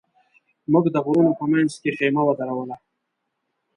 [0.71, 2.75] موږ د غرونو په منځ کې خېمه ودروله.